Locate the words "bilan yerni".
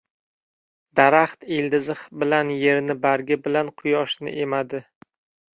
2.23-2.97